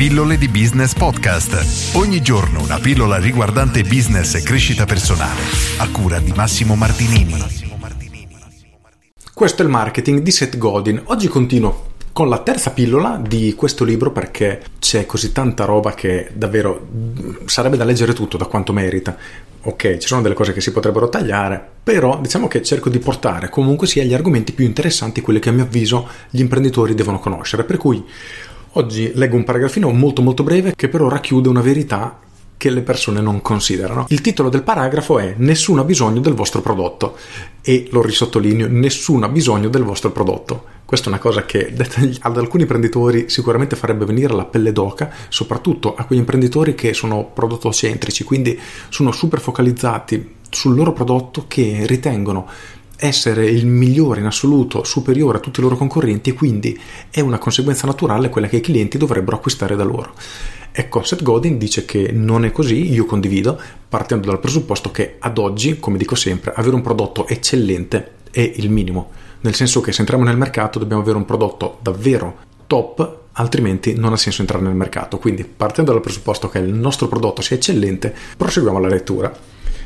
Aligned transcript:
Pillole 0.00 0.38
di 0.38 0.48
Business 0.48 0.94
Podcast. 0.94 1.94
Ogni 1.94 2.22
giorno 2.22 2.62
una 2.62 2.78
pillola 2.78 3.18
riguardante 3.18 3.82
business 3.82 4.34
e 4.34 4.42
crescita 4.42 4.86
personale. 4.86 5.42
A 5.76 5.90
cura 5.90 6.18
di 6.20 6.32
Massimo 6.34 6.74
Martinini. 6.74 7.34
Questo 9.34 9.60
è 9.60 9.64
il 9.66 9.70
marketing 9.70 10.20
di 10.20 10.30
Seth 10.30 10.56
Godin. 10.56 11.02
Oggi 11.04 11.28
continuo 11.28 11.88
con 12.12 12.30
la 12.30 12.38
terza 12.38 12.70
pillola 12.70 13.20
di 13.22 13.52
questo 13.54 13.84
libro 13.84 14.10
perché 14.10 14.62
c'è 14.78 15.04
così 15.04 15.32
tanta 15.32 15.66
roba 15.66 15.92
che 15.92 16.30
davvero 16.32 16.88
sarebbe 17.44 17.76
da 17.76 17.84
leggere 17.84 18.14
tutto 18.14 18.38
da 18.38 18.46
quanto 18.46 18.72
merita. 18.72 19.14
Ok, 19.64 19.98
ci 19.98 20.08
sono 20.08 20.22
delle 20.22 20.34
cose 20.34 20.54
che 20.54 20.62
si 20.62 20.72
potrebbero 20.72 21.10
tagliare, 21.10 21.62
però 21.82 22.18
diciamo 22.22 22.48
che 22.48 22.62
cerco 22.62 22.88
di 22.88 23.00
portare 23.00 23.50
comunque 23.50 23.86
sia 23.86 24.02
gli 24.02 24.14
argomenti 24.14 24.52
più 24.52 24.64
interessanti, 24.64 25.20
quelli 25.20 25.40
che 25.40 25.50
a 25.50 25.52
mio 25.52 25.64
avviso 25.64 26.08
gli 26.30 26.40
imprenditori 26.40 26.94
devono 26.94 27.18
conoscere. 27.18 27.64
Per 27.64 27.76
cui 27.76 28.02
oggi 28.72 29.12
leggo 29.14 29.36
un 29.36 29.44
paragrafino 29.44 29.90
molto 29.90 30.22
molto 30.22 30.42
breve 30.42 30.74
che 30.76 30.88
però 30.88 31.08
racchiude 31.08 31.48
una 31.48 31.60
verità 31.60 32.18
che 32.60 32.68
le 32.68 32.82
persone 32.82 33.22
non 33.22 33.40
considerano. 33.40 34.04
Il 34.10 34.20
titolo 34.20 34.50
del 34.50 34.62
paragrafo 34.62 35.18
è 35.18 35.34
Nessuno 35.38 35.80
ha 35.80 35.84
bisogno 35.84 36.20
del 36.20 36.34
vostro 36.34 36.60
prodotto 36.60 37.16
e 37.62 37.88
lo 37.90 38.02
risottolineo, 38.02 38.66
nessuno 38.68 39.24
ha 39.24 39.30
bisogno 39.30 39.70
del 39.70 39.82
vostro 39.82 40.10
prodotto. 40.10 40.64
Questa 40.84 41.06
è 41.06 41.08
una 41.08 41.20
cosa 41.20 41.46
che 41.46 41.72
ad 42.20 42.36
alcuni 42.36 42.64
imprenditori 42.64 43.30
sicuramente 43.30 43.76
farebbe 43.76 44.04
venire 44.04 44.34
la 44.34 44.44
pelle 44.44 44.72
d'oca, 44.72 45.10
soprattutto 45.30 45.94
a 45.94 46.04
quegli 46.04 46.18
imprenditori 46.18 46.74
che 46.74 46.92
sono 46.92 47.30
prodottocentrici, 47.32 48.24
quindi 48.24 48.60
sono 48.90 49.10
super 49.10 49.40
focalizzati 49.40 50.34
sul 50.50 50.74
loro 50.74 50.92
prodotto 50.92 51.46
che 51.48 51.84
ritengono 51.86 52.46
essere 53.00 53.46
il 53.46 53.66
migliore 53.66 54.20
in 54.20 54.26
assoluto, 54.26 54.84
superiore 54.84 55.38
a 55.38 55.40
tutti 55.40 55.60
i 55.60 55.62
loro 55.62 55.76
concorrenti 55.76 56.32
quindi 56.32 56.78
è 57.10 57.20
una 57.20 57.38
conseguenza 57.38 57.86
naturale 57.86 58.28
quella 58.28 58.46
che 58.46 58.56
i 58.56 58.60
clienti 58.60 58.98
dovrebbero 58.98 59.36
acquistare 59.36 59.74
da 59.74 59.84
loro. 59.84 60.12
Ecco, 60.72 61.02
Seth 61.02 61.22
Godin 61.22 61.58
dice 61.58 61.84
che 61.84 62.10
non 62.12 62.44
è 62.44 62.52
così, 62.52 62.92
io 62.92 63.04
condivido, 63.04 63.60
partendo 63.88 64.28
dal 64.28 64.38
presupposto 64.38 64.90
che 64.90 65.16
ad 65.18 65.38
oggi, 65.38 65.80
come 65.80 65.98
dico 65.98 66.14
sempre, 66.14 66.52
avere 66.54 66.76
un 66.76 66.82
prodotto 66.82 67.26
eccellente 67.26 68.18
è 68.30 68.52
il 68.56 68.70
minimo, 68.70 69.10
nel 69.40 69.54
senso 69.54 69.80
che 69.80 69.92
se 69.92 70.00
entriamo 70.00 70.22
nel 70.22 70.36
mercato 70.36 70.78
dobbiamo 70.78 71.02
avere 71.02 71.16
un 71.16 71.24
prodotto 71.24 71.78
davvero 71.82 72.36
top, 72.66 73.18
altrimenti 73.32 73.94
non 73.94 74.12
ha 74.12 74.16
senso 74.16 74.42
entrare 74.42 74.62
nel 74.62 74.74
mercato. 74.74 75.18
Quindi, 75.18 75.44
partendo 75.44 75.92
dal 75.92 76.00
presupposto 76.00 76.48
che 76.48 76.58
il 76.58 76.72
nostro 76.72 77.08
prodotto 77.08 77.42
sia 77.42 77.56
eccellente, 77.56 78.14
proseguiamo 78.36 78.78
la 78.78 78.88
lettura. 78.88 79.34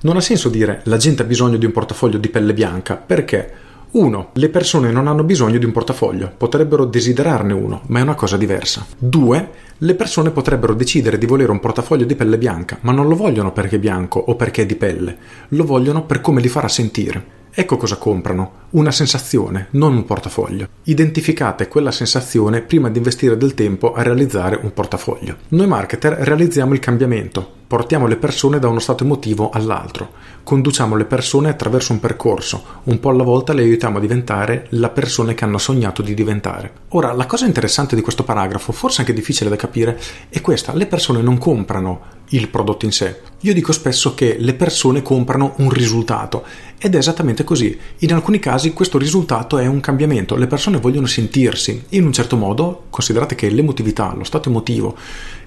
Non 0.00 0.16
ha 0.16 0.20
senso 0.20 0.48
dire 0.48 0.80
la 0.84 0.96
gente 0.96 1.22
ha 1.22 1.26
bisogno 1.26 1.56
di 1.56 1.64
un 1.64 1.72
portafoglio 1.72 2.18
di 2.18 2.28
pelle 2.28 2.54
bianca, 2.54 2.96
perché 2.96 3.64
1. 3.96 4.30
Le 4.34 4.48
persone 4.50 4.90
non 4.90 5.06
hanno 5.06 5.24
bisogno 5.24 5.58
di 5.58 5.64
un 5.64 5.72
portafoglio, 5.72 6.30
potrebbero 6.36 6.84
desiderarne 6.84 7.54
uno, 7.54 7.82
ma 7.86 8.00
è 8.00 8.02
una 8.02 8.14
cosa 8.14 8.36
diversa. 8.36 8.84
2. 8.98 9.50
Le 9.78 9.94
persone 9.94 10.30
potrebbero 10.30 10.74
decidere 10.74 11.16
di 11.16 11.26
volere 11.26 11.50
un 11.50 11.60
portafoglio 11.60 12.04
di 12.04 12.14
pelle 12.14 12.36
bianca, 12.36 12.78
ma 12.82 12.92
non 12.92 13.08
lo 13.08 13.16
vogliono 13.16 13.52
perché 13.52 13.76
è 13.76 13.78
bianco 13.78 14.18
o 14.18 14.34
perché 14.36 14.62
è 14.62 14.66
di 14.66 14.76
pelle, 14.76 15.16
lo 15.48 15.64
vogliono 15.64 16.04
per 16.04 16.20
come 16.20 16.40
li 16.40 16.48
farà 16.48 16.68
sentire. 16.68 17.44
Ecco 17.58 17.78
cosa 17.78 17.96
comprano, 17.96 18.66
una 18.72 18.90
sensazione, 18.90 19.68
non 19.70 19.96
un 19.96 20.04
portafoglio. 20.04 20.68
Identificate 20.82 21.68
quella 21.68 21.90
sensazione 21.90 22.60
prima 22.60 22.90
di 22.90 22.98
investire 22.98 23.38
del 23.38 23.54
tempo 23.54 23.94
a 23.94 24.02
realizzare 24.02 24.58
un 24.60 24.74
portafoglio. 24.74 25.36
Noi 25.48 25.66
marketer 25.66 26.18
realizziamo 26.18 26.74
il 26.74 26.80
cambiamento, 26.80 27.50
portiamo 27.66 28.06
le 28.06 28.16
persone 28.16 28.58
da 28.58 28.68
uno 28.68 28.78
stato 28.78 29.02
emotivo 29.02 29.50
all'altro, 29.50 30.10
conduciamo 30.44 30.94
le 30.94 31.04
persone 31.04 31.48
attraverso 31.48 31.92
un 31.92 32.00
percorso, 32.00 32.62
un 32.84 33.00
po' 33.00 33.10
alla 33.10 33.24
volta 33.24 33.52
le 33.52 33.62
aiutiamo 33.62 33.98
a 33.98 34.00
diventare 34.00 34.66
la 34.70 34.90
persona 34.90 35.34
che 35.34 35.44
hanno 35.44 35.58
sognato 35.58 36.02
di 36.02 36.14
diventare. 36.14 36.72
Ora, 36.90 37.12
la 37.12 37.26
cosa 37.26 37.46
interessante 37.46 37.96
di 37.96 38.02
questo 38.02 38.22
paragrafo, 38.22 38.70
forse 38.70 39.00
anche 39.00 39.12
difficile 39.12 39.50
da 39.50 39.56
capire, 39.56 40.00
è 40.28 40.40
questa, 40.40 40.72
le 40.74 40.86
persone 40.86 41.22
non 41.22 41.38
comprano 41.38 42.14
il 42.30 42.48
prodotto 42.48 42.84
in 42.84 42.92
sé. 42.92 43.20
Io 43.40 43.52
dico 43.52 43.72
spesso 43.72 44.14
che 44.14 44.36
le 44.38 44.54
persone 44.54 45.02
comprano 45.02 45.54
un 45.56 45.70
risultato 45.70 46.44
ed 46.78 46.94
è 46.94 46.98
esattamente 46.98 47.42
così. 47.42 47.76
In 47.98 48.12
alcuni 48.12 48.38
casi 48.38 48.72
questo 48.72 48.98
risultato 48.98 49.58
è 49.58 49.66
un 49.66 49.80
cambiamento, 49.80 50.36
le 50.36 50.46
persone 50.46 50.78
vogliono 50.78 51.06
sentirsi 51.06 51.84
in 51.90 52.04
un 52.04 52.12
certo 52.12 52.36
modo, 52.36 52.84
considerate 52.90 53.34
che 53.34 53.50
l'emotività, 53.50 54.14
lo 54.16 54.24
stato 54.24 54.48
emotivo 54.48 54.96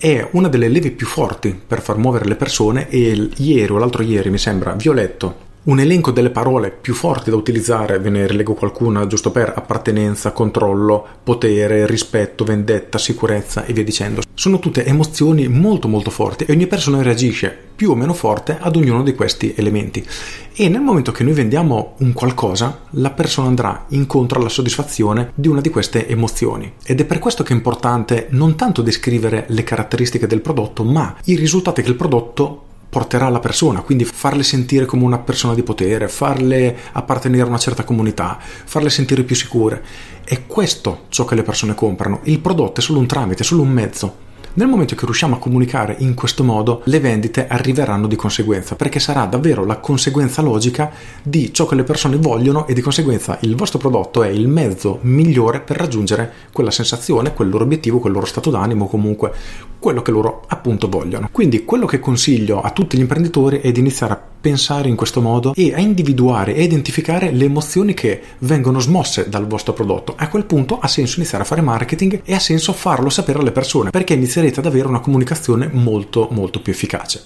è 0.00 0.26
una 0.32 0.48
delle 0.48 0.68
leve 0.68 0.92
più 0.92 1.06
forti 1.06 1.54
per 1.66 1.82
far 1.82 1.98
muovere 1.98 2.24
le 2.24 2.34
persone 2.34 2.88
e 2.88 3.28
ieri 3.36 3.70
o 3.70 3.76
l'altro 3.76 4.02
ieri 4.02 4.30
mi 4.30 4.38
sembra 4.38 4.72
vi 4.72 4.88
ho 4.88 4.94
letto 4.94 5.48
un 5.62 5.78
elenco 5.78 6.10
delle 6.10 6.30
parole 6.30 6.70
più 6.70 6.94
forti 6.94 7.28
da 7.28 7.36
utilizzare, 7.36 7.98
ve 7.98 8.08
ne 8.08 8.26
rilego 8.26 8.54
qualcuna 8.54 9.06
giusto 9.06 9.30
per 9.30 9.52
appartenenza, 9.54 10.32
controllo, 10.32 11.06
potere, 11.22 11.86
rispetto, 11.86 12.44
vendetta, 12.44 12.96
sicurezza 12.96 13.66
e 13.66 13.74
via 13.74 13.84
dicendo. 13.84 14.22
Sono 14.32 14.58
tutte 14.58 14.86
emozioni 14.86 15.48
molto 15.48 15.86
molto 15.86 16.10
forti 16.10 16.44
e 16.44 16.52
ogni 16.52 16.66
persona 16.66 17.02
reagisce 17.02 17.54
più 17.76 17.90
o 17.90 17.94
meno 17.94 18.14
forte 18.14 18.56
ad 18.58 18.76
ognuno 18.76 19.02
di 19.02 19.14
questi 19.14 19.54
elementi. 19.56 20.06
E 20.54 20.68
nel 20.68 20.80
momento 20.80 21.12
che 21.12 21.24
noi 21.24 21.32
vendiamo 21.34 21.94
un 21.98 22.12
qualcosa, 22.12 22.80
la 22.92 23.10
persona 23.10 23.48
andrà 23.48 23.84
incontro 23.88 24.38
alla 24.38 24.48
soddisfazione 24.48 25.32
di 25.34 25.48
una 25.48 25.60
di 25.60 25.70
queste 25.70 26.08
emozioni. 26.08 26.72
Ed 26.84 27.00
è 27.00 27.04
per 27.04 27.18
questo 27.18 27.42
che 27.42 27.52
è 27.52 27.56
importante 27.56 28.28
non 28.30 28.56
tanto 28.56 28.82
descrivere 28.82 29.44
le 29.48 29.64
caratteristiche 29.64 30.26
del 30.26 30.40
prodotto, 30.40 30.84
ma 30.84 31.16
i 31.24 31.36
risultati 31.36 31.82
che 31.82 31.88
il 31.88 31.96
prodotto 31.96 32.64
porterà 32.90 33.26
alla 33.26 33.38
persona, 33.38 33.82
quindi 33.82 34.04
farle 34.04 34.42
sentire 34.42 34.84
come 34.84 35.04
una 35.04 35.18
persona 35.18 35.54
di 35.54 35.62
potere, 35.62 36.08
farle 36.08 36.76
appartenere 36.92 37.44
a 37.44 37.46
una 37.46 37.56
certa 37.56 37.84
comunità, 37.84 38.38
farle 38.40 38.90
sentire 38.90 39.22
più 39.22 39.36
sicure. 39.36 39.82
È 40.24 40.46
questo 40.46 41.04
ciò 41.08 41.24
che 41.24 41.36
le 41.36 41.44
persone 41.44 41.74
comprano. 41.74 42.20
Il 42.24 42.40
prodotto 42.40 42.80
è 42.80 42.82
solo 42.82 42.98
un 42.98 43.06
tramite, 43.06 43.42
è 43.42 43.46
solo 43.46 43.62
un 43.62 43.70
mezzo. 43.70 44.28
Nel 44.52 44.66
momento 44.66 44.96
che 44.96 45.04
riusciamo 45.04 45.36
a 45.36 45.38
comunicare 45.38 45.94
in 46.00 46.14
questo 46.14 46.42
modo, 46.42 46.82
le 46.86 46.98
vendite 46.98 47.46
arriveranno 47.46 48.08
di 48.08 48.16
conseguenza, 48.16 48.74
perché 48.74 48.98
sarà 48.98 49.24
davvero 49.26 49.64
la 49.64 49.76
conseguenza 49.76 50.42
logica 50.42 50.90
di 51.22 51.54
ciò 51.54 51.66
che 51.66 51.76
le 51.76 51.84
persone 51.84 52.16
vogliono 52.16 52.66
e 52.66 52.74
di 52.74 52.80
conseguenza 52.80 53.38
il 53.42 53.54
vostro 53.54 53.78
prodotto 53.78 54.24
è 54.24 54.28
il 54.28 54.48
mezzo 54.48 54.98
migliore 55.02 55.60
per 55.60 55.76
raggiungere 55.76 56.32
quella 56.52 56.72
sensazione, 56.72 57.32
quel 57.32 57.48
loro 57.48 57.62
obiettivo, 57.62 58.00
quel 58.00 58.12
loro 58.12 58.26
stato 58.26 58.50
d'animo, 58.50 58.88
comunque 58.88 59.32
quello 59.78 60.02
che 60.02 60.10
loro 60.10 60.42
appunto 60.48 60.88
vogliono. 60.88 61.28
Quindi 61.30 61.64
quello 61.64 61.86
che 61.86 62.00
consiglio 62.00 62.60
a 62.60 62.70
tutti 62.72 62.96
gli 62.96 63.00
imprenditori 63.02 63.60
è 63.60 63.70
di 63.70 63.78
iniziare 63.78 64.12
a 64.12 64.29
pensare 64.40 64.88
in 64.88 64.96
questo 64.96 65.20
modo 65.20 65.52
e 65.54 65.74
a 65.74 65.78
individuare 65.78 66.54
e 66.54 66.62
identificare 66.62 67.30
le 67.30 67.44
emozioni 67.44 67.94
che 67.94 68.22
vengono 68.38 68.80
smosse 68.80 69.28
dal 69.28 69.46
vostro 69.46 69.72
prodotto. 69.72 70.14
A 70.16 70.28
quel 70.28 70.44
punto 70.44 70.78
ha 70.78 70.88
senso 70.88 71.18
iniziare 71.18 71.44
a 71.44 71.46
fare 71.46 71.60
marketing 71.60 72.22
e 72.24 72.34
ha 72.34 72.38
senso 72.38 72.72
farlo 72.72 73.10
sapere 73.10 73.38
alle 73.38 73.52
persone 73.52 73.90
perché 73.90 74.14
inizierete 74.14 74.60
ad 74.60 74.66
avere 74.66 74.88
una 74.88 75.00
comunicazione 75.00 75.68
molto 75.72 76.28
molto 76.30 76.60
più 76.60 76.72
efficace. 76.72 77.22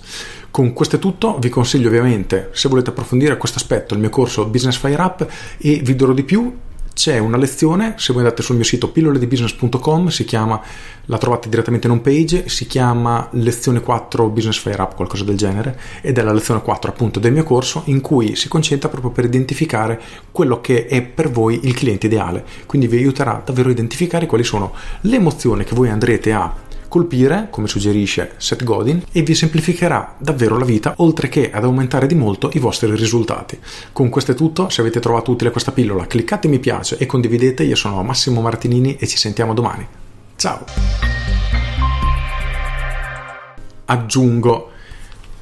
Con 0.51 0.73
questo 0.73 0.97
è 0.97 0.99
tutto, 0.99 1.39
vi 1.39 1.49
consiglio 1.49 1.89
ovviamente 1.89 2.51
se 2.53 2.69
volete 2.69 2.91
approfondire 2.91 3.37
questo 3.37 3.59
aspetto 3.59 3.95
il 3.95 4.01
mio 4.01 4.11
corso 4.11 4.47
Business 4.47 4.77
Fire 4.77 5.01
Up 5.01 5.27
e 5.59 5.81
vi 5.83 5.97
dirò 5.97 6.13
di 6.13 6.23
più 6.23 6.53
c'è 6.95 7.19
una 7.19 7.37
lezione, 7.37 7.95
se 7.99 8.13
voi 8.13 8.23
andate 8.23 8.43
sul 8.43 8.55
mio 8.55 8.65
sito 8.65 8.89
pilloledibusiness.com, 8.89 10.09
si 10.09 10.25
chiama, 10.25 10.61
la 11.07 11.19
trovate 11.19 11.49
direttamente 11.49 11.87
in 11.87 11.93
home 11.93 12.03
page, 12.03 12.49
si 12.49 12.67
chiama 12.67 13.29
lezione 13.33 13.81
4 13.81 14.29
Business 14.29 14.59
Fire 14.59 14.81
Up, 14.81 14.95
qualcosa 14.95 15.25
del 15.25 15.37
genere, 15.37 15.79
ed 16.01 16.17
è 16.17 16.23
la 16.23 16.33
lezione 16.33 16.63
4 16.63 16.91
appunto 16.91 17.21
del 17.21 17.33
mio 17.33 17.45
corso 17.45 17.83
in 17.87 18.01
cui 18.01 18.37
si 18.37 18.49
concentra 18.49 18.89
proprio 18.89 19.11
per 19.11 19.25
identificare 19.25 20.01
quello 20.31 20.61
che 20.61 20.87
è 20.87 21.03
per 21.03 21.31
voi 21.31 21.61
il 21.65 21.75
cliente 21.75 22.07
ideale. 22.07 22.45
Quindi 22.67 22.87
vi 22.87 22.97
aiuterà 22.97 23.43
davvero 23.45 23.69
a 23.69 23.73
identificare 23.73 24.27
quali 24.27 24.45
sono 24.45 24.73
le 25.03 25.17
emozioni 25.17 25.65
che 25.65 25.75
voi 25.75 25.91
andrete 25.91 26.33
a 26.33 26.55
colpire, 26.95 27.49
come 27.51 27.67
suggerisce 27.67 28.35
Seth 28.37 28.63
Godin, 28.63 29.03
e 29.11 29.23
vi 29.23 29.35
semplificherà 29.35 30.15
davvero 30.17 30.57
la 30.57 30.65
vita, 30.65 30.95
oltre 30.99 31.29
che 31.29 31.51
ad 31.51 31.65
aumentare 31.65 32.07
di 32.07 32.15
molto 32.15 32.51
i 32.53 32.61
vostri 32.61 32.95
risultati. 32.95 33.59
Con 33.91 34.09
questo 34.11 34.31
è 34.31 34.35
tutto, 34.37 34.69
se 34.69 34.81
avete 34.81 35.01
trovato 35.01 35.33
utile 35.33 35.51
questa 35.51 35.73
pillola, 35.73 36.07
cliccate 36.07 36.47
mi 36.47 36.61
piace 36.61 36.97
e 36.97 37.07
condividete. 37.07 37.65
Io 37.65 37.75
sono 37.75 38.01
Massimo 38.05 38.41
Martinini 38.41 38.95
e 38.95 39.09
ci 39.09 39.17
sentiamo 39.17 39.55
domani. 39.55 39.85
Ciao! 40.37 40.65
Aggiungo 43.87 44.71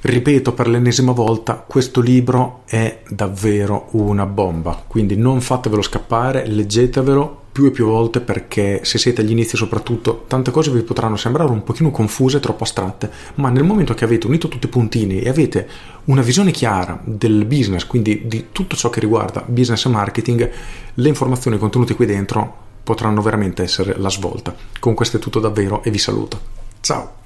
Ripeto 0.04 0.52
per 0.52 0.66
l'ennesima 0.66 1.12
volta, 1.12 1.64
questo 1.64 2.00
libro 2.00 2.62
è 2.66 3.02
davvero 3.08 3.86
una 3.92 4.26
bomba, 4.26 4.82
quindi 4.84 5.14
non 5.14 5.40
fatevelo 5.40 5.80
scappare, 5.80 6.44
leggetevelo 6.44 7.41
più 7.52 7.66
e 7.66 7.70
più 7.70 7.84
volte 7.84 8.20
perché 8.20 8.80
se 8.82 8.96
siete 8.96 9.20
agli 9.20 9.30
inizi 9.30 9.56
soprattutto 9.56 10.24
tante 10.26 10.50
cose 10.50 10.70
vi 10.70 10.82
potranno 10.82 11.16
sembrare 11.16 11.50
un 11.50 11.62
pochino 11.62 11.90
confuse, 11.90 12.40
troppo 12.40 12.64
astratte, 12.64 13.10
ma 13.34 13.50
nel 13.50 13.62
momento 13.62 13.92
che 13.92 14.04
avete 14.04 14.26
unito 14.26 14.48
tutti 14.48 14.66
i 14.66 14.70
puntini 14.70 15.20
e 15.20 15.28
avete 15.28 15.68
una 16.04 16.22
visione 16.22 16.50
chiara 16.50 16.98
del 17.04 17.44
business, 17.44 17.86
quindi 17.86 18.22
di 18.26 18.46
tutto 18.52 18.74
ciò 18.74 18.88
che 18.88 19.00
riguarda 19.00 19.44
business 19.46 19.84
e 19.84 19.88
marketing, 19.90 20.50
le 20.94 21.08
informazioni 21.08 21.58
contenute 21.58 21.94
qui 21.94 22.06
dentro 22.06 22.60
potranno 22.82 23.20
veramente 23.20 23.62
essere 23.62 23.96
la 23.98 24.08
svolta. 24.08 24.54
Con 24.80 24.94
questo 24.94 25.18
è 25.18 25.20
tutto 25.20 25.38
davvero 25.38 25.82
e 25.84 25.90
vi 25.90 25.98
saluto. 25.98 26.40
Ciao! 26.80 27.21